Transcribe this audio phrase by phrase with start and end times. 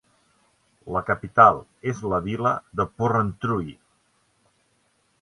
[0.95, 1.61] La capital
[1.93, 3.73] és la vila de Porrentruy.